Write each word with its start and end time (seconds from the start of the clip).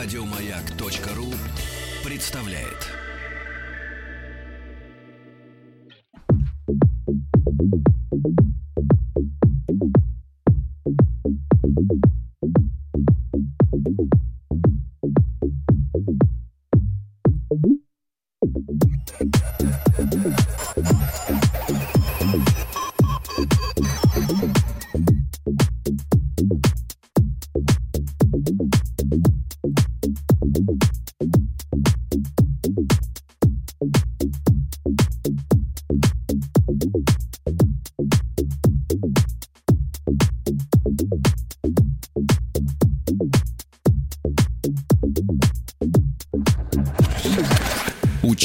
Радиомаяк.ру 0.00 1.34
представляет. 2.04 2.86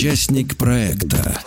Участник 0.04 0.58
проекта 0.58 1.40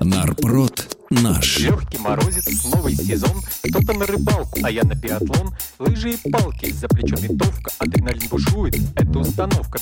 Нарпрод 0.00 0.98
наш. 1.08 1.60
Легкий 1.60 1.96
морозец, 1.96 2.64
новый 2.66 2.94
сезон, 2.94 3.40
кто-то 3.62 3.94
на 3.94 4.04
рыбалку, 4.04 4.58
а 4.62 4.70
я 4.70 4.82
на 4.82 4.94
биатлон. 4.94 5.54
Лыжи 5.78 6.10
и 6.10 6.30
палки, 6.30 6.70
за 6.72 6.88
плечом 6.88 7.18
винтовка, 7.22 7.70
адреналин 7.78 8.28
бушует, 8.28 8.76
это 8.96 9.18
установка. 9.18 9.78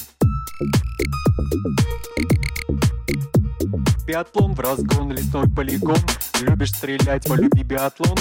Биатлон 4.07 4.55
в 4.55 4.61
разгон, 4.61 5.11
лесной 5.11 5.49
полигон. 5.51 5.99
Любишь 6.41 6.71
стрелять, 6.71 7.25
полюби 7.25 7.65
биатлон. 7.65 8.17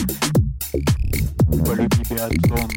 Полюби 1.67 2.03
биатлон. 2.09 2.71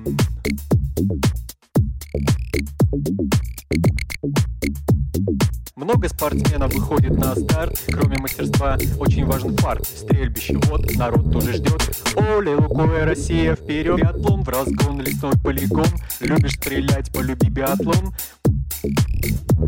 Много 5.96 6.10
спортсменов 6.10 6.74
выходит 6.74 7.16
на 7.16 7.34
старт, 7.34 7.82
кроме 7.90 8.18
мастерства 8.18 8.76
очень 8.98 9.24
важен 9.24 9.56
фарт. 9.56 9.86
Стрельбище, 9.86 10.58
вот 10.64 10.94
народ 10.94 11.32
тоже 11.32 11.54
ждет. 11.54 11.80
Оле, 12.16 12.54
луковая 12.54 13.06
Россия, 13.06 13.56
вперед! 13.56 13.96
Биатлон 13.96 14.42
в 14.42 14.48
разгон, 14.50 15.00
лесной 15.00 15.32
полигон. 15.42 15.86
Любишь 16.20 16.52
стрелять, 16.52 17.10
полюби 17.10 17.48
биатлон. 17.48 18.14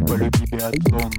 Полюби 0.07 0.45
биатлон. 0.53 1.11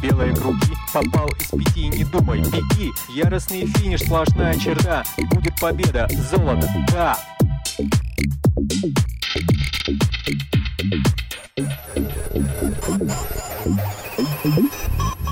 Белые 0.00 0.34
круги, 0.34 0.74
попал 0.92 1.28
из 1.38 1.48
пяти, 1.48 1.88
не 1.88 2.04
думай, 2.04 2.40
беги. 2.40 2.90
Яростный 3.08 3.66
финиш, 3.66 4.00
сплошная 4.00 4.54
черта, 4.58 5.04
будет 5.30 5.58
победа, 5.60 6.08
золото, 6.30 6.68
да. 6.92 7.18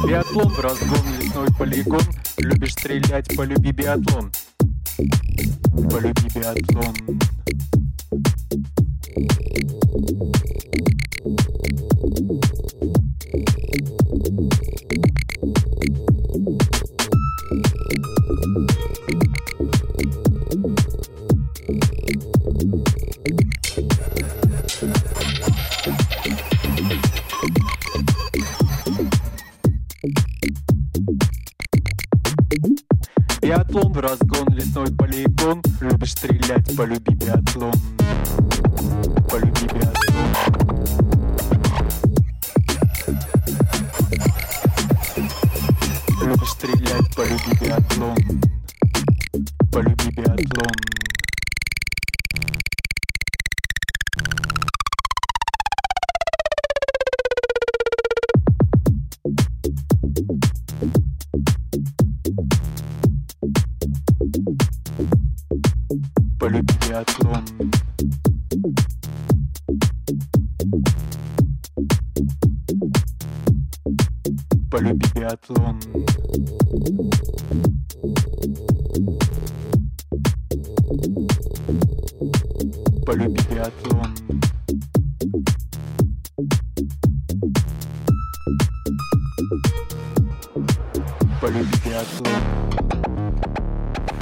Биатлон 0.07 0.49
в 0.49 0.61
разгон, 0.61 0.99
лесной 1.21 1.49
полигон. 1.59 2.03
Любишь 2.39 2.73
стрелять, 2.73 3.35
полюби 3.37 3.73
биатлон. 3.73 4.33
Полюби 5.91 6.29
биатлон. 6.35 6.95
Биатлон 33.53 33.93
в 33.93 34.01
разгон, 34.01 34.49
лесной 34.55 34.87
полигон. 34.97 35.63
Любишь 35.83 36.13
стрелять, 36.13 36.75
полюби 36.75 37.15
биатлон. 37.15 37.75
Полюби 39.29 39.67
биатлон. 39.67 40.27
Любишь 46.23 46.49
стрелять, 46.49 47.15
полюби 47.15 47.59
биатлон. 47.61 48.17
Полюби 49.71 50.11
биатлон. 50.17 51.02
Полюби 66.43 66.75
биатлон. 66.89 67.45
Полюби 74.69 75.07
биатлон. 75.15 75.79
Полюби 83.07 83.41
биатлон. 83.49 84.15
Полюби 91.41 91.77
биатлон. 91.85 92.72